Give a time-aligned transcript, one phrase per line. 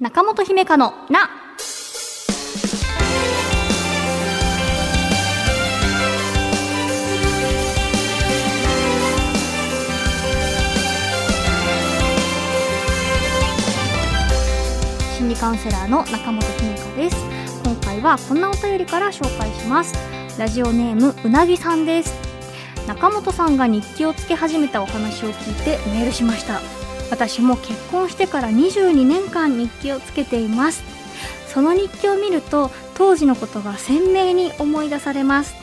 [0.00, 1.28] 中本姫香のな。
[15.16, 17.16] 心理カウンセラーの中本姫香です。
[17.64, 19.96] 今回はこんなお便りから紹介します。
[20.38, 22.14] ラジオネームうなぎさんです。
[22.86, 26.77] 中本さんが日記をつけ始めたお話を聞いてメールしました。
[27.10, 30.82] 私も結婚してから22年間日記をつけています。
[31.48, 35.54] その日記を見ると当時のことが鮮明に思い出されます。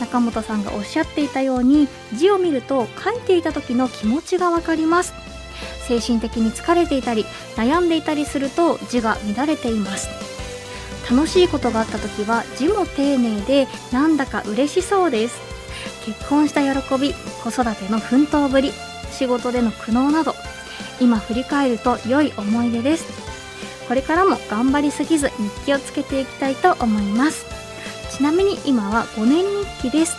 [0.00, 5.12] 中本さんがおっしゃっていたように字を見ると書いていた時の気持ちがわかります。
[5.86, 7.24] 精神的に疲れていたり
[7.56, 10.08] 悩んでいたりすると字が乱れています。
[11.10, 15.38] 楽しいことがあった時は字も丁寧でなんだか嬉しそうです。
[16.04, 18.72] 結婚した喜び子育ての奮闘ぶり
[19.10, 20.34] 仕事での苦悩など
[21.00, 23.06] 今振り返ると良い思い出です。
[23.86, 27.46] これからも頑張りすぎず日記をつけていきたいと思います。
[28.10, 30.16] ちなみに今は5年日記です。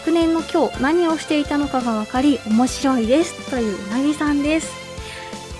[0.00, 3.50] 昨年の今日何をしていたのかが分かり面白いです。
[3.50, 4.72] といううなぎさんです。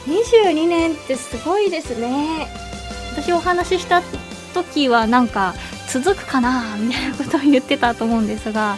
[0.06, 2.48] 22年ってすごいですね。
[3.12, 4.02] 私お話しした
[4.54, 5.54] 時はなんか
[5.88, 8.76] 続くかなみたいなことを言ってたと思うんですが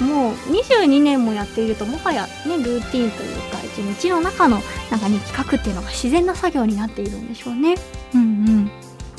[0.00, 7.74] もう22年もやっているともはやねルーティンというか一日の中のなんか日記書くっていうのが自然な作業になっているんでしょうね。
[8.14, 8.70] うんうん。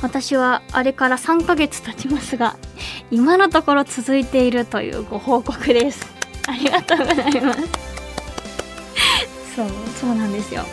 [0.01, 2.57] 私はあれから3ヶ月経ちますが
[3.09, 6.05] 今のところ続いているというご報告です。
[6.47, 7.59] ありがとうございます。
[9.55, 9.67] そう
[9.99, 10.65] そうなんですよ。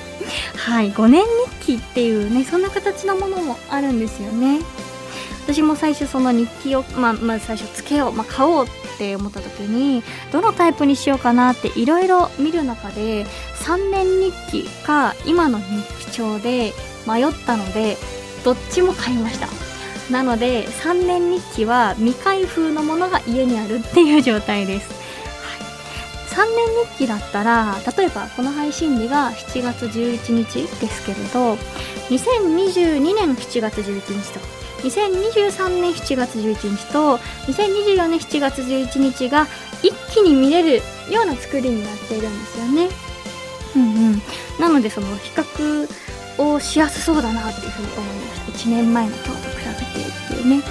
[0.57, 1.25] はい5年
[1.61, 4.61] 日記っていうねそんな形のものもあるんですよね。
[5.47, 8.69] 私も最初その日記を、まあ、まず最初つけよう、まあ、買おうっ
[9.01, 13.25] って思った時にどのタイプにしようかなっていろいろ見る中で
[13.65, 16.75] 3年日記か今の日記帳で
[17.07, 17.97] 迷ったので
[18.45, 19.49] どっちも買いました。
[20.13, 24.91] なので3年日記は未開封のものが家にあるっていう状態です、
[26.35, 31.55] 3年日記だったら例えばこの配信日が7月11日ですけれど
[32.09, 39.47] 2022年7月11日と2023年7月11日と2024年7月11日が
[39.83, 42.89] 一気に見れるような作りになっているんですよね。
[43.77, 44.23] うんうん、
[44.59, 45.89] なのでその比較
[46.39, 48.53] をしやすそうだなっていうふうに思いました。
[48.53, 50.63] 1年前の今日と比べてっていうね、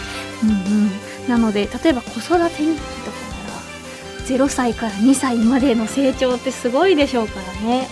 [0.44, 0.92] うんうん、
[1.30, 7.88] なので例えば子育て日記とかなら0歳から2歳までの成長ってすごいでしょうからね。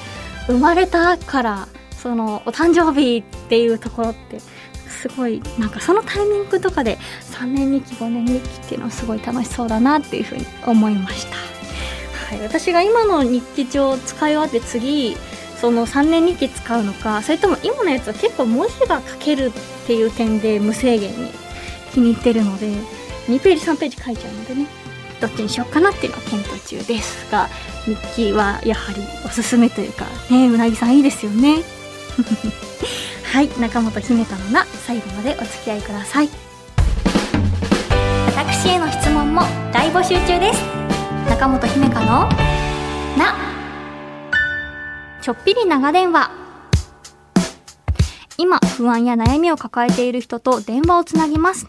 [0.48, 1.68] 生まれたから
[1.98, 4.40] そのお誕生日っていうところって
[4.98, 6.98] すごいなんかそのタイミングとかで
[7.32, 11.36] 3年日記5年日記っていうのはすごい楽しそうだなっていうふうに思いました、
[12.36, 15.16] はい、私が今の日記帳を使い終わって次
[15.62, 21.32] その3年日記使うのかそれとも今のやつは結構文字が書けるっていう点で無制限に
[21.94, 22.68] 気に入ってるので
[23.28, 24.68] 2ページ3ページ書いちゃうのでね
[25.20, 27.48] どっちにしようかなっていうのは検討中ですが
[27.86, 31.64] 日記はやはりおすすめというかねうなぎさんいいですよね。
[33.38, 36.30] はい中本姫香のな最後までお付き合いください。
[38.36, 40.64] 私への質問も大募集中です。
[41.30, 42.28] 中本姫香の
[43.16, 43.36] な。
[45.22, 46.32] ちょっぴり長電話。
[48.40, 51.68] 今不安や悩みを抱えている人と電話をつなぎます。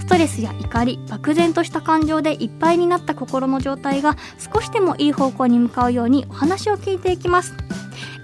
[0.00, 7.54] ストレスや怒り漠然とした感情でいっぱいになった心の状態が少しでもいい方向に向かうようにお話を聞いていきます、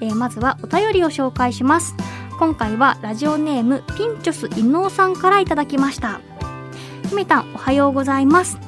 [0.01, 1.95] えー、まずはお便りを紹介します。
[2.45, 6.21] 今回はラジオネームピンチョス伊能さんからいただきました。
[7.09, 8.59] ひめたんおはようございます。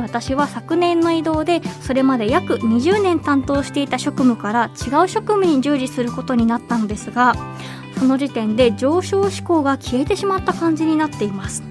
[0.00, 7.34] 私は昨年の移動でそれまで約20年担当していた職務から違う職務に従事することになったのですが
[7.98, 11.64] その時点で上昇志向が消えてしまった感じになっています。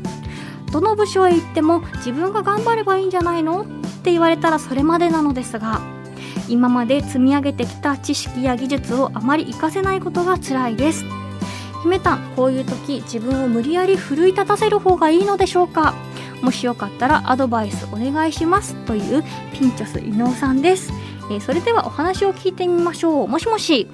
[0.74, 3.62] どの部署へ行っても自分が頑張ればいいんじゃないの？
[3.62, 3.66] っ
[4.04, 5.80] て言われたらそれまでなのですが
[6.50, 11.06] 今まで積み上げてきた知識や技術をあまり活かせないことが辛いです。
[11.86, 12.16] 姫た。
[12.16, 15.94] んこういう時自分を無理やり奮い立たせる方がいいのでしょうか？
[16.42, 19.24] もしよかったらアドバイスお願いしますという
[19.54, 20.92] ピンチョス伊能さんです、
[21.32, 23.28] えー、それではお話を聞いてみましょう。
[23.28, 23.88] もしもし。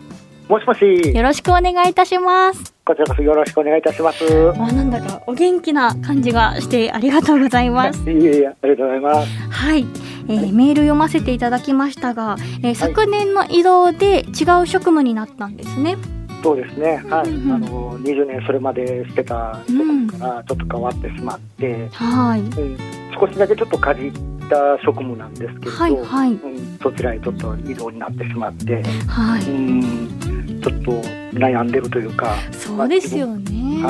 [0.49, 0.81] もしもし。
[1.15, 2.73] よろしくお願いいたします。
[2.83, 4.25] こちらこそよろしくお願いいたします。
[4.49, 7.99] あなんだかお元気な感じがしてありがとうございます。
[8.09, 9.29] いえいえありがとうございます。
[9.49, 9.85] はい、
[10.27, 19.79] えー、メール読ませていただきましたが、えー、昨年の移動で違う職務になったんですね、はいそうですね、はい、うんうん、あの20年それまでしてたとこ
[20.13, 22.77] ろからちょっと変わってしまって、うん、はい、うん、
[23.19, 24.11] 少しだけちょっとかじっ
[24.49, 30.41] た職務なんですけれど、はいはい、うん、そちらへちょっと移動になってしまって、はい、うん。
[30.61, 30.91] ちょっと
[31.33, 33.83] 悩んでるというか、そうですよね、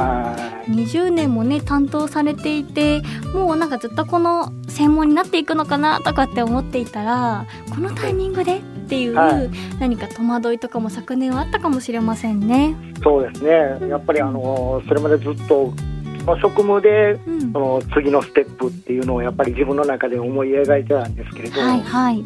[0.70, 3.02] 20年もね担当されていて
[3.34, 9.14] もうなんかずっとこの専門になっていくのかなとかって思っていたらこのタイミングでっていう、
[9.80, 12.76] 何か戸惑いとかも昨年はあったかもしれませんね。
[13.02, 13.88] そうですね。
[13.88, 15.74] やっぱりあのそれまでずっと
[16.26, 17.18] その職務で、
[17.54, 22.20] その次のステップっていうのをやっぱり自分の中で思い描いてたんですけれど、はいはい、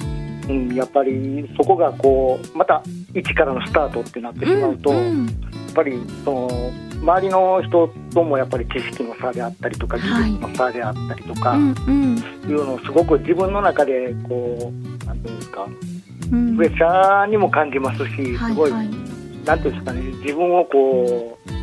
[0.49, 2.81] うん、やっぱりそこがこうまた
[3.13, 5.31] 一からのスタートってなってしまうと、うんうん、や
[5.69, 6.49] っぱりその
[6.99, 11.59] 周りの人ともやっぱり知識の差であったりとか技術の差であったりとか、はい、
[12.49, 15.94] いうのをすごく自分の中でこうなんていうんですか、うん、
[16.29, 18.87] プレッシャーにも感じますしすごい、はい。
[18.87, 18.95] はい、
[19.45, 21.55] なんていうんですかね自分をこう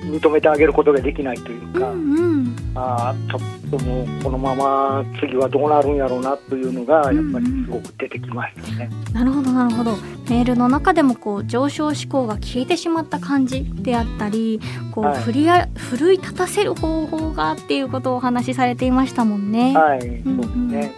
[0.00, 8.90] 認めてあげることができないというか、うんうん、あちょっともうこのまま次はどうなるんやろうなというのがやっぱりすごく出てきましたね。
[8.90, 9.96] うんうん、なるほどなるほど。
[10.30, 14.60] メールの中でもこう上昇志向が消えてしまった感じであったり
[14.92, 19.76] こう、はい、振りあ奮い立たせる方法がっていうことをお話しされていましたもんね。
[19.76, 20.94] はい、うんうん、そうですね、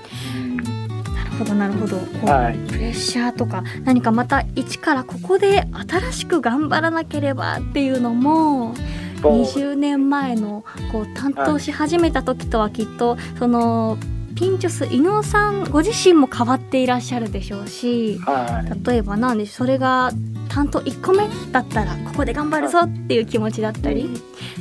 [1.43, 1.97] ほどなるほど。
[2.27, 8.75] はい、プレッシャーとか何かまた一からここで新しく頑張らなければっていうのも
[9.23, 13.99] 20年前のこう担当し始めた時とはきっとその
[14.35, 20.11] ピンチョス伊野さんご自身も変わっていらっしゃるでしょうし、はい、例えばなんでそれが
[20.49, 24.11] 担当1個目だったらここで頑張るぞっていう気持ちだったり、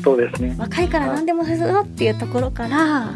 [0.04, 0.56] そうですね。
[0.57, 3.13] 若いから何でもするぞっていうところから、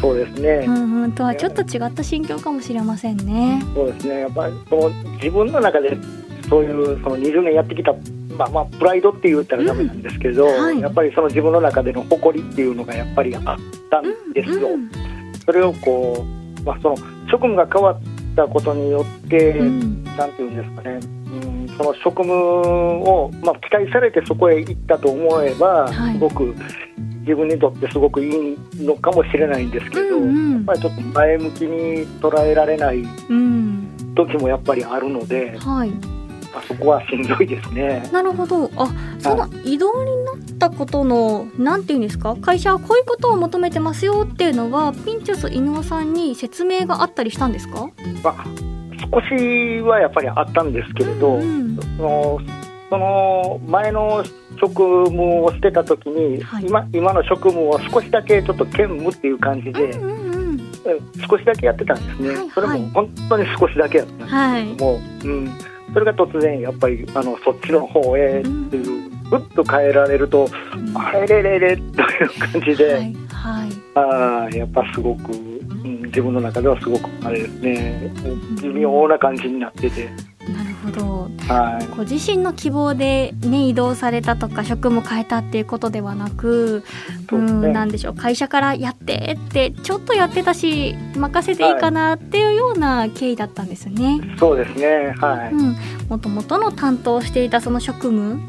[0.00, 3.62] そうですね、うんうん、とはちょっと違った心境かもしれませんね。
[3.74, 4.20] そうですね。
[4.20, 5.96] やっぱりその自分の中で
[6.48, 7.92] そういうその20年やってきた
[8.36, 13.42] まあまあプライドって言ったらダメなんですけど、うんはい、やっぱりその自分の中での誇りっていうのがやっぱりあっ
[13.90, 14.68] たんですよ。
[14.68, 14.90] うんうん、
[15.44, 16.24] それをこ
[16.60, 16.96] う、まあ、その
[17.30, 18.00] 職務が変わっ
[18.36, 26.54] たことによって、うん、なんていうんですかね、うん、その職務を、まあ、期待されてそこへ行ったと思えば、はい、すごく
[27.26, 33.02] 自分にとってすごくいいのかもしれないんですけど、うんうん、やっぱりちょっと前向きに捉えられない
[34.14, 35.58] 時もやっぱりあるので。
[35.58, 35.90] はい
[36.54, 38.08] あそこはしんどいですね。
[38.10, 38.70] なるほど。
[38.76, 38.88] あ、
[39.18, 47.90] その移動になったことの、なんていうんですか、会社はこういうことを求めてますよっていうのは、ピンチョス伊野さんに説明があったりしたんですか？
[48.24, 48.46] まあ、
[49.12, 52.40] 少しはやっぱりあったんですけれど、うんうん、その
[52.88, 54.24] その前の
[54.58, 60.58] 職務をしてた時に、はい、今今の職務を少しだけちょっと兼務っていう感じで、うんうんうん、
[61.28, 65.50] 少しだけやってたんですね、はいはい、それも本当に少しだけやったんですけども、はい、うん。
[65.92, 70.48] それが突然やっぱりあのそっちの方へっていう、ふっと変えられると、
[70.94, 75.34] あれれれれという感じで、はい、はい、あやっぱすごく、う
[75.88, 78.12] ん、自分の中ではすごくあれですね。
[78.62, 80.35] 微妙な感じになってて。
[80.86, 86.84] ほど、はい、ご自身の希望で、ね、移動されたとか職務変えたっていうことではなく、
[87.32, 88.14] う、ね、んなんでしょう。
[88.14, 94.20] 会社からやってってちょっとやってたし任せていいかなっていうような経緯だったんですね。
[94.20, 95.14] はい、そうですね。
[95.18, 95.76] はい、うん、
[96.08, 98.40] もともとの担当していたその職務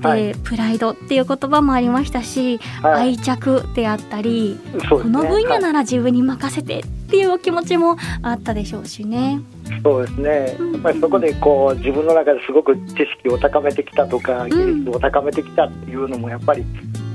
[0.00, 9.40] で、はい、プライドっていう言葉もありましたし、愛着であったり、ね、この分野なら自分に任せてっていうお気持ちもあったでしょうしね。
[9.82, 16.64] そうですね、やっぱりそこでこう自分の中ですごく知識を高めてきたとか、技術を高めてきたっていうのもやっぱり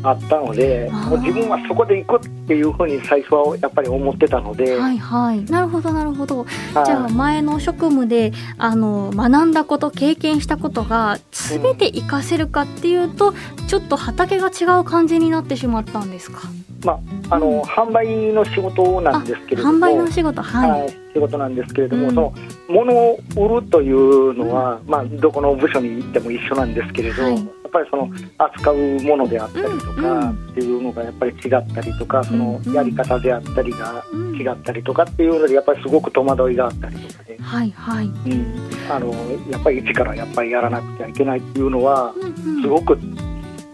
[0.03, 4.78] あったので、もう自分はそこで行くっていうふうに最初はやっぱり思ってたので。
[4.78, 6.45] はいはい、なるほどなるほど。
[6.45, 16.40] じゃあ前の職務であの学んだこと経験したことが全て活かせるかっていうと、うん、ちょっと畑が違う感じになってしまったんですか？
[16.83, 16.94] ま
[17.30, 19.78] あ、あの、うん、販売の仕事なんですけれども。
[19.78, 22.33] 販売の仕事、はい、はい、仕事なんですけれども、うん、その
[22.69, 31.39] 物を売るというのは、うん、まあ、どこの部署に行っても一緒なんですけれど、はい、やっぱりその扱うものであったりとかっていうのがやっぱり違っ
[31.73, 34.03] たりとか、そのやり方であったりが
[34.39, 38.06] 違ったりとかっていうのでやっぱりすごく戸惑いがあったりとかで、はいはい。
[38.06, 39.13] うん、あの
[39.49, 42.13] やっぱり一からやっぱりやらなくちゃいけないっていうのは
[42.61, 42.97] すごく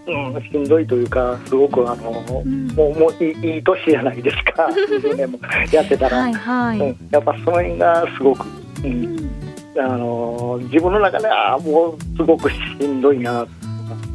[0.07, 5.39] うん、しんどいというか、すごくあの、うん、もうもういいいい年じゃないですか、 20年も
[5.71, 8.45] やってたら、はいはい、うん、やっぱその辺がすごく、
[8.83, 9.29] うん、
[9.77, 13.45] あの自分の中ではもうすごくしんどいな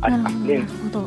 [0.01, 0.59] ありますね。
[0.59, 1.07] なるほど。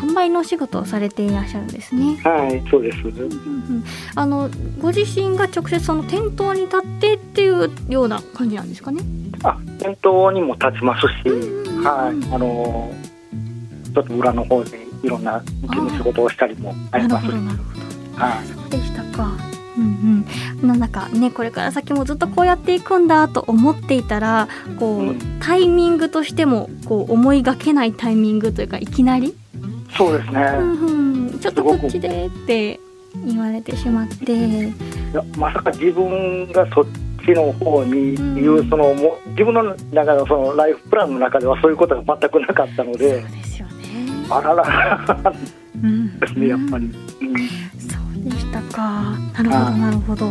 [0.00, 2.16] 販売のお仕事をされていらっしゃるんですね。
[2.24, 2.98] はい、そうです。
[3.00, 4.48] うんうん、あの
[4.80, 9.02] ご自身が直接その店頭に立ってっていうような感じなんですかね。
[9.42, 11.06] あ、店頭にも立ちますし、
[11.82, 12.90] はい、あの
[13.94, 17.26] ちょっと裏の方でいろんな事務仕事をしたりもあります。
[17.26, 17.64] なるほどなるほ
[18.18, 18.24] ど。
[18.24, 18.46] はい。
[18.46, 19.32] そうでしたか。
[19.76, 20.26] うん
[20.62, 29.34] うん、なんだかねこれから先もずっとこうやっていくんだと思っていたらこう、うん、タイミングとしてもこう思いがけないタイミングというかいきなり？
[29.96, 32.80] そうですね、うんうん、ちょっとこっちでって
[33.24, 34.32] 言われてしまって。
[34.32, 34.72] い
[35.14, 36.86] やまさか自分がそっ
[37.24, 43.22] ちの方にいう、うん、そのも自分の中のそのライフプランの中ではそういうことが全くなかったので。
[43.22, 43.49] そうです
[44.30, 45.32] あらら。
[46.20, 46.92] ですね、やっぱり、うん、
[47.78, 49.16] そうでしたか。
[49.34, 50.30] なるほどなるほど。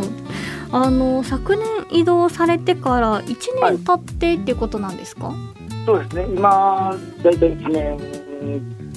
[0.72, 5.36] あの昨年移動されてから1年経ってっていうことなんですか、はい、
[5.84, 6.26] そうですね。
[6.32, 7.98] 今大体1年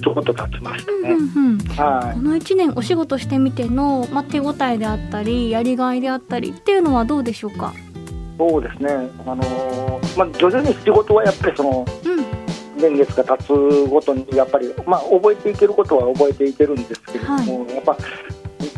[0.01, 7.73] ちょこっと経ちましたね、うんうんうん、はい、この1年お仕事してみての、まあ、手応えであったりやりがいであったりっていうのはどうでしょうか？
[8.37, 8.89] そうですね、
[9.25, 12.02] あのー、まあ、徐々に仕事はやっぱりその、うん、
[12.89, 13.53] 年月が経つ
[13.89, 17.97] ごとにやっぱり、まあ、覚えていけることは覚えていけるんですけれども、はい、やっぱ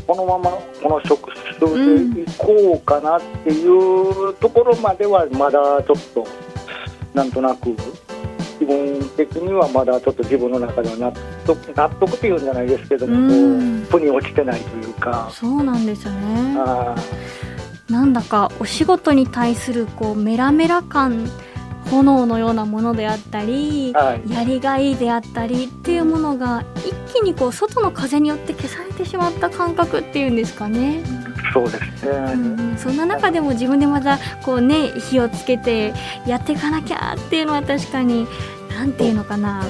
[0.07, 6.27] このままこの職種でいこうかなっていうところまではまだちょっと
[7.13, 7.75] なんとなく
[8.59, 11.11] 気分的にはまだちょっと自分の中では納
[11.45, 15.29] 得納得っていうんじゃないですけども、うん、腑に落ちてないというか。
[15.31, 16.55] そうなんですよね。
[17.89, 21.29] なんだかお仕事に対するこうメラメラ感
[21.91, 31.03] 炎のようなものであったり、はい、やりがいであったりっていうものが一気にこう外の風によって消されてしまった感覚っていうんですかね。
[31.53, 35.93] そうですね、うん、そんな中でも自分でまたこうね火をつけて
[36.27, 38.27] やっていかなきゃっていうのは確かに
[38.77, 39.63] 何て言うのかな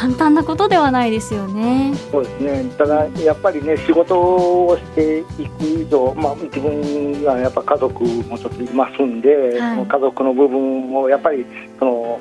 [0.00, 1.92] 簡単なことではないですよね。
[2.10, 2.64] そうですね。
[2.78, 11.44] ただやっぱりね仕事をしていく以上、まあ自分がやっぱ家族もちょっといますんで、はい、家族の部分をやっぱり
[11.78, 12.18] その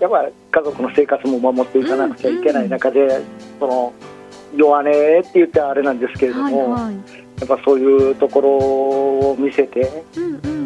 [0.00, 0.28] やっぱ
[0.60, 3.10] 家族の生活も守っていかなくちゃいけない中で、うん。
[3.10, 3.24] うん、
[3.58, 3.92] その
[4.54, 7.00] 弱音って言ってあれなんですけれども、はいはい、や
[7.46, 10.04] っぱそういうところを見せて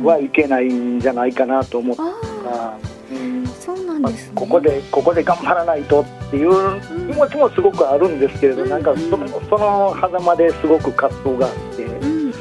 [0.02, 2.02] はいけないんじゃないかなと思った。
[2.02, 3.46] うん。
[3.46, 6.80] そうなんです、ね、ここでここで頑張らないとっていう
[7.12, 12.32] 気持ちもすごくあるんですけれど、うん、なんかそのその狭間ですごく葛藤があって、うん、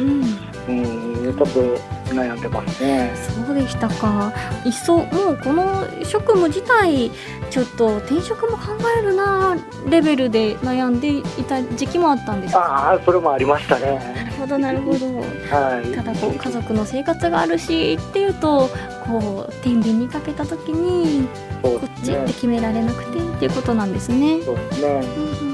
[0.70, 2.02] うん、ちょっと。
[2.12, 3.12] 悩んでますね。
[3.16, 4.34] そうでしたか。
[4.66, 7.10] いっそもうこの職務自体
[7.50, 9.58] ちょっと転職も考えるな
[9.90, 13.96] レベルで悩んでいた時期もあったんですああそれもありましたね。
[13.96, 15.06] なるほどなるほど、
[15.56, 18.70] はい、ただこう家族の生活があるしっていうと
[19.06, 21.28] こう天秤にかけた時に
[21.62, 24.42] こっちって決められなくてっていうことなんですね。
[24.42, 24.90] そうですね、
[25.26, 25.52] うん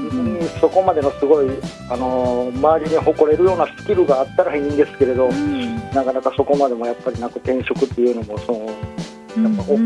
[0.60, 1.46] そこまでのすごい
[1.90, 9.76] あの周りに誇れるようなスキルがあったらいいんですけれど、うん、なかなかそこまでもやっぱりなく転職っていうのもそのやっぱ億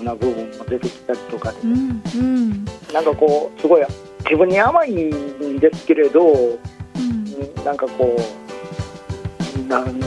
[0.00, 3.82] 劫な部分も出てきたりとかで、うんうん、なんかこうすごい
[4.24, 10.00] 自分に甘いんですけれど、うん、なんかこうなん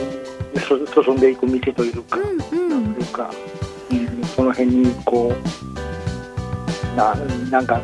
[1.03, 3.31] 進んでいく道というか、うんうん、なんいうか、
[4.45, 7.15] うん、その辺にこうな
[7.49, 7.81] なんか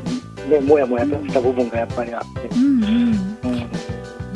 [0.49, 2.47] ねもやもやとした部分がやっぱりあって。
[2.49, 3.37] うんうん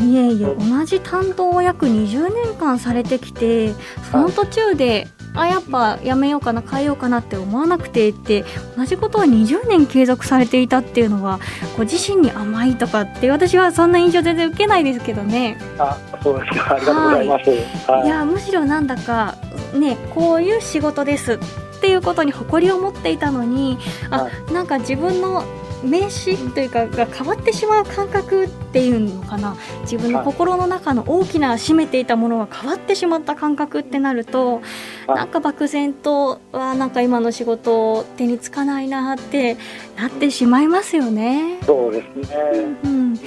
[0.01, 3.73] いえいえ同じ担当を約20年間されてきて
[4.11, 8.43] その途中であやっぱやめようかな変えようかなって思わなくてって
[8.75, 11.39] 同じことを20年継続されていたっていうのは
[11.77, 15.57] ご自身に甘いとかって私はそんな印象全然受けないですけどね。
[15.77, 17.49] あそうですかありがとうございます。
[17.89, 19.37] はい、いやむしろなんだか
[19.73, 21.39] ねこういう仕事です
[21.81, 23.79] っていうことに誇りを持っていたのに
[24.11, 25.43] あなんか自分の
[25.83, 29.57] 名詞というかが変わってしまう感覚っていうのかな。
[29.81, 34.61] 自分の心の中の大きな占めていたものが変わってしまった感覚ってなると
[35.07, 39.57] なんか漠然とはなんか今の仕事手につかないなって
[39.97, 41.57] なってしまいますよね。
[41.65, 42.37] そうですね、
[42.83, 43.21] うん、だ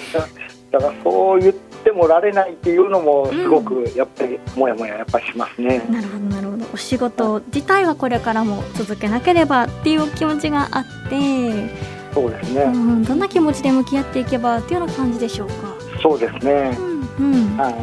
[0.78, 1.52] からそう言っ
[1.85, 6.64] てもられないっていうのもすごくやっぱりもやもややっぱしますね、うん、なるほどなるほど。
[6.73, 11.95] お仕事自体はこれからも続けなければっていう気持ちがあって。
[12.14, 15.55] そうですね、うん、どんな気持ちで向き合っていけばっていうような感じでしょうか？
[16.00, 16.76] そうですね、
[17.19, 17.57] うんうん。
[17.57, 17.75] はい、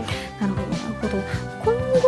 [0.42, 1.18] なるほどなるほど。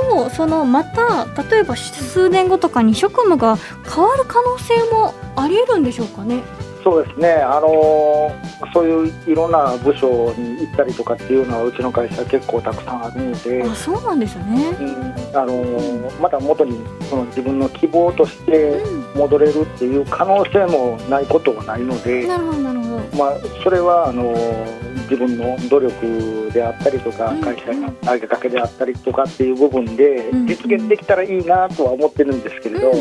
[0.07, 3.57] 今後そのまた例えば数年後とかに職務が
[3.93, 6.41] 変わる可能性もありえるんでしょうかね？
[6.81, 16.77] そうですね、あのー、そういういろんな部署に行ったりとかっていうのはうちの会社結構たくさんあるのであそうなんですね、うん、あのー、また元に
[17.09, 18.81] その自分の希望として
[19.15, 32.91] 戻れるっていう可能性もないことはないので、なるほどなるほど、まあ、それはあのー自分の努力であったりとか、会社の投げかけであったりとかっていう部分で実現できたらいいなとは思ってるんですけれど、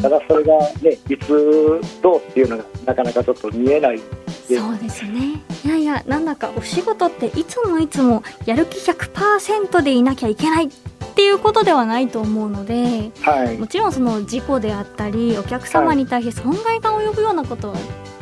[0.00, 4.00] ただそれがねいつどうっていうのがなかなかちょっと見えない
[4.56, 5.42] そうですね。
[5.64, 10.68] いやいやなんだかお仕事っていつもいつもやる気100%でいなきゃいけないっ
[11.14, 17.76] ていうことではないと思うので、はい、もちろんその事故であったりお客様に対して損害が及ぶようなことは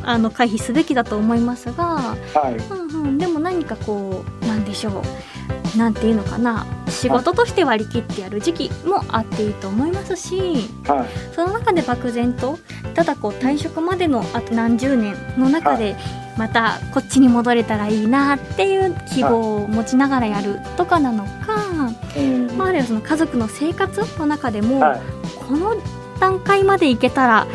[0.06, 2.56] あの回避すべきだと思いますが、はい。
[2.56, 5.02] うんうん、でも何かこうなんでしょ
[5.74, 12.58] うなんていうのかな仕事として割り切ってやる時期もあっていいと思いますし、はい、その中で漠然と
[12.94, 15.96] ただこう退職までのあと何十年の中で、
[16.38, 25.00] またこっちに戻れたらいいなっていう希望を持ちながらやるとかなのか、はいまあ、あるいはその家族の生活の中でも、はい、
[25.46, 25.76] この
[26.18, 27.46] 段階までいけたら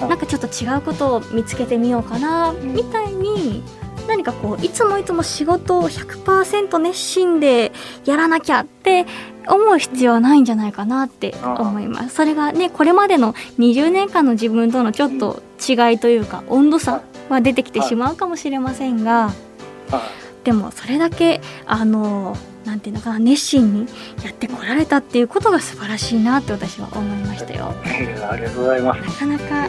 [0.00, 3.62] なんかちょっと違うことを見つけてみようかなみたいに
[4.08, 7.72] 何かこういつもいつも仕事を100%熱心で
[8.04, 9.06] やらなきゃって
[9.48, 12.14] 思う必要はないんじゃないかなって思います。
[12.14, 19.32] それがねこれまでの20年間の自分とのちょっと違いというか温度差は出てきてしまうかもしれませんが、
[20.44, 22.36] でもそれだけあの
[22.66, 23.80] なんていうのかな熱心に
[24.24, 27.72] やってこられたっていうことが素晴らしいなって私は思いましたよ。
[27.84, 29.26] ありがとうございます。
[29.26, 29.68] なかな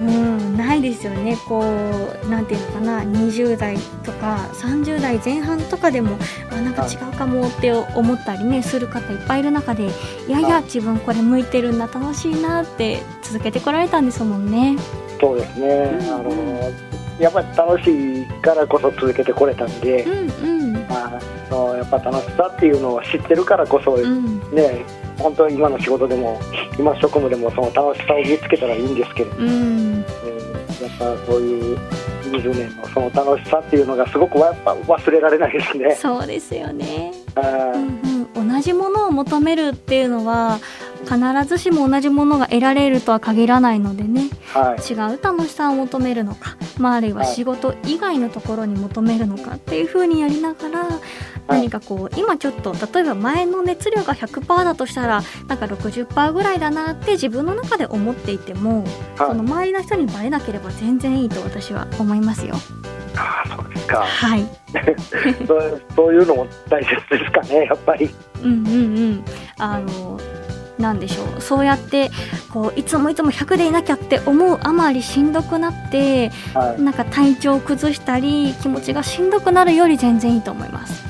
[0.00, 6.18] うん、ないですよねこうなんていうのかな20代とか30代前半とかでも
[6.50, 14.76] あなんか違うかもって思ったりねする方いっぱいいる中でいやいや自分これ向いてるんだ楽しいなって続けてこられたんですもんね。
[15.20, 16.72] そうですね、うん、あの
[17.18, 24.84] やっぱり楽しいからこそ続けてこれたんで、うんうん、あのやっぱ楽しさっていうのを知ってるからこそ、うん、ね
[25.18, 26.40] 本当今の仕事でも
[26.78, 30.06] 今職務でもその楽しさを見つけたらいいんですけれども、うん、やっ
[30.98, 31.78] ぱそういう
[32.24, 35.94] 20年のその楽しさっていうのがすごくやっぱ忘れられないですね。
[35.94, 40.58] そうですよね、うんうん、同じものを求めるっていうのは
[41.04, 50.88] 必ずしも同じものが得られるとは限らないのでね、はい、違う楽しさを求めるのか、まあ、あるいは仕事以外のところに求めるのかっていうふうにやりながら、
[51.46, 58.84] 何かこう今ちょっと例えば前の熱量が100%だとしたらなんか60%ぐらいだなって自分の中で思っていても、
[59.16, 62.54] その周りの人にバレなければ全然いいと私は思いますよ。
[63.16, 64.00] ああそうですか。
[64.00, 64.46] はい。
[65.46, 68.10] そうそういうのも大切ですかねやっぱり。
[68.42, 69.24] うんうんうん。
[69.58, 70.20] あの
[70.78, 72.10] なんでしょうそうやって
[72.52, 81.04] こういつもいつも100でいなきゃって思うあまりしんどくなって、はい、なんか体調を崩したり気持ちがしんどくなるより全然いいと思います。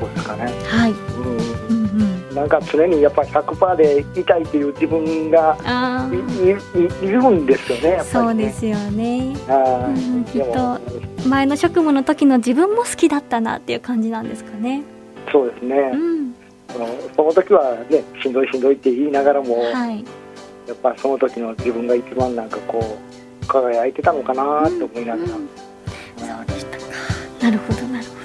[0.00, 0.44] そうですかね。
[0.66, 0.92] はい。
[0.92, 1.84] うん、
[2.30, 5.56] うん、なんか常にやっぱ100%でいたいっていう自分が
[6.12, 9.34] いいるんですよね、ね、そうですよね。
[9.48, 10.80] うん、きっと
[11.28, 14.82] 前の職務の時の自分も好きだったなっていう感じなんですかね。
[15.32, 15.76] そうですね。
[15.94, 16.37] うん
[17.16, 20.04] その時はねしんどいしんどいって言いながらも、はい、
[20.66, 22.98] やっぱその時の自分が一番なんかこ
[23.42, 25.48] う輝いてたのかなって思いながら、うんうん、
[26.18, 26.84] そうでしたか。
[27.42, 28.17] なるほどなるほど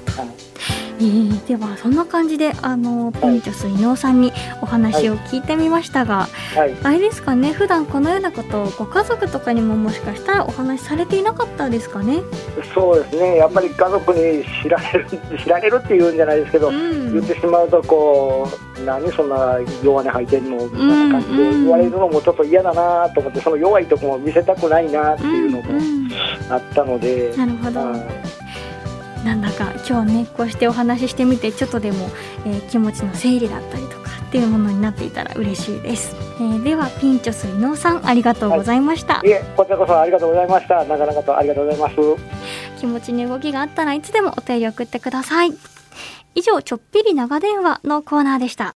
[0.96, 12.20] えー、ではそんな感じであのピンチョス伊能さんにお話を聞いてみましたが、はい、あれですかね普段このようなことをご家族とかにももしかしたらお話しされていなかったですかね？
[12.74, 13.36] そうですね。
[13.36, 15.06] やっぱり家族に知られる
[15.42, 20.64] 知られるっていうんじゃないですけど、うん、言ってしまうとこう何そんな弱音吐いてんの？
[20.66, 25.64] みたいな感じで言われるのもちょっと嫌だなと思ってその弱いところも見せたくないなっていうのも
[26.50, 27.30] あったので。
[27.30, 28.24] うんうん、なるほど。
[29.24, 32.08] なんだか今日ねこうしてお話ししてみてちょっとでも、
[32.46, 40.84] えー、気持ちの整理だったりとかっていうものになっていたら嬉しいです、えー、ではピンチョス伊能さんありがとうございました、はい、いえこちらこそありがとうございました。
[40.84, 41.94] なかなかとありがとうございます。
[42.80, 45.52] 気持ちに動きがあったらいつでもお便り送ってください。
[46.34, 48.74] 以上ちょっぴり長電話のコーナーでした。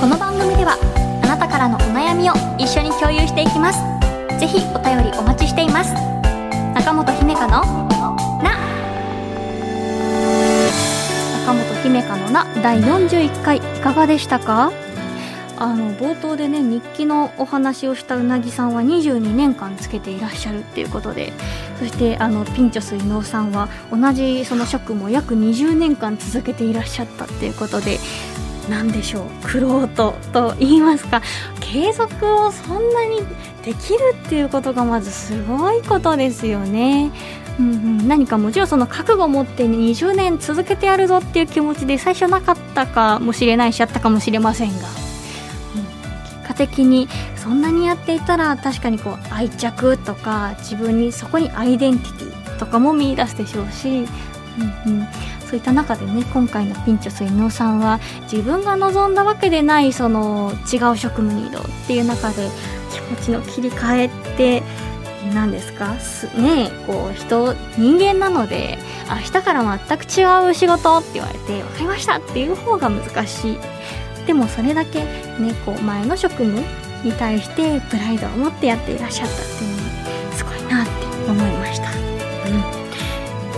[0.00, 0.76] この番組では
[1.22, 3.78] あなたからのお悩みを一緒に共有していきます。
[4.38, 5.94] ぜひお便りお待ちしています。
[6.74, 7.83] 中本姫香の
[11.84, 14.72] 姫香のな第41回いかがでしたか？
[15.58, 21.32] あの冒頭でね日記のお話をしたうなぎさんは22年間つけていらっしゃるっていうことで
[21.78, 27.98] そしてあのピンチョス伊能さんは同じその職務を約20年間続けていらっしゃったっていうことで
[28.68, 29.26] 何でしょう？
[29.46, 31.20] 苦労とと言いますか
[31.60, 33.18] 継続をそんなに
[33.62, 37.12] できるっていうことがまずすごいことですよね。
[37.58, 44.82] うんうん、何かもちろんその覚悟を持って20年続けてやるぞっていう気持ちで最初なかったかもしれないしあったかもしれませんが、うん、
[46.42, 55.08] 結果的にそんなにやっていたら確かにこう愛着とか自分にそこにアイデンティティとかも見出すでしょうし、うんうん、
[55.46, 62.48] そういった中でね今回のピンチョス伊能さんは自分が望んだわけでないその違う職務に移動っていう中で
[62.92, 64.62] 気持ちの切り替えって
[65.34, 65.98] 何ですか？
[65.98, 68.78] すねこう人人間なので
[69.10, 73.58] 明日から全く違う仕事って言われて分かりましたっていう方が難しい。
[74.26, 76.62] でもそれだけねこう前の職務
[77.02, 79.82] に対してプライドを持ってやっていらっしゃったっていうの
[80.30, 80.92] はすごいなって
[81.30, 81.90] 思いました、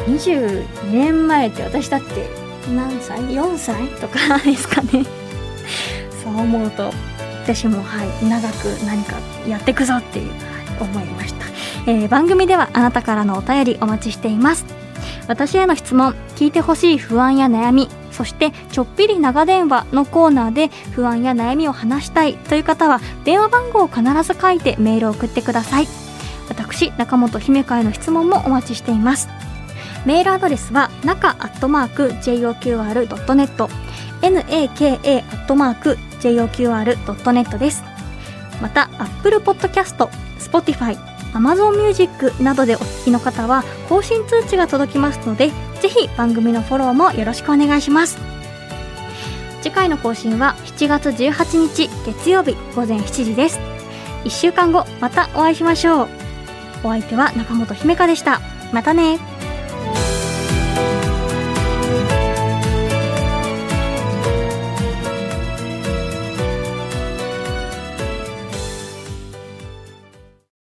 [0.09, 0.15] うん。
[0.17, 2.29] 22年前って私だって
[2.75, 3.87] 何歳 ?4 歳？
[4.01, 5.05] とかですかね。
[6.25, 6.91] そう思うと
[7.45, 9.15] 私もはい長く何か
[9.47, 10.33] やってくぞっていう、
[10.81, 11.47] 思いました、
[11.87, 14.65] えー、番組ではあなたからのお便りお待ちしています。
[15.29, 25.89] 私への質問聞いてほしい不安や悩みそしてちょっぴり長電話のコーナーで不安や悩みを話したいという方は電話番号を必ず書いてメールを送ってください。
[26.49, 29.29] 私中本姫香への質問もお待ちしています。
[30.07, 33.69] メールアドレスは中アットマーク JOQR.net
[34.23, 37.83] naka アットマーク JOQR.net です。
[38.63, 40.97] また Apple Podcast、Spotify、
[41.33, 48.19] Amazon Music などでお聞きの方は更新通知が届きますのでぜひ番組のフォローもよろしくお願いします。
[49.63, 53.59] 次回の更新は7月18日月曜日午前7時です。
[54.25, 56.09] 1週間後またお会いしましょう。
[56.85, 58.41] お相手は中本姫香でした。
[58.73, 59.19] またね。